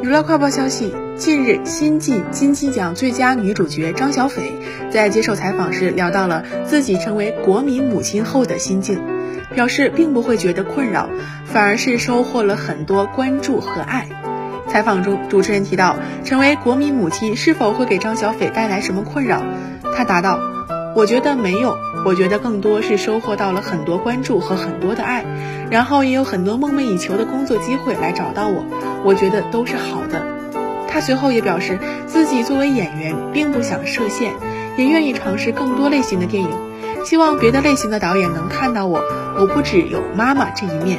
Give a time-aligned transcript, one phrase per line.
[0.00, 4.52] 娱乐快报消息：近日，新晋金鸡奖最佳女主角张小斐
[4.90, 9.02] 在接受采访时聊到了自己成为国民母亲后的心境，
[9.54, 11.10] 表示并不会觉得困扰，
[11.44, 14.06] 反而是收获了很多关注和爱。
[14.68, 19.42] 采访中，主持人提到成为国民母亲是否会给张小斐带来什么困扰，
[19.96, 20.38] 她答道
[20.98, 25.24] ：“我觉得没有，我觉得更多是收获到了很多关注和很多的爱，
[25.70, 28.64] 然后也有很多梦寐以求的工作机会来找到我。”
[29.06, 30.20] 我觉得都是好的。
[30.88, 34.32] 他随后也表示，自己作为演员并不想设限，
[34.76, 36.50] 也愿意尝试更多类型的电影，
[37.04, 39.00] 希望别的类型的导演能看到我，
[39.38, 40.98] 我不只有妈妈这一面。